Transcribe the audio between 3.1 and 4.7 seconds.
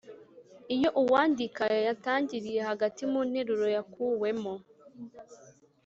mu nteruro yakuwemo.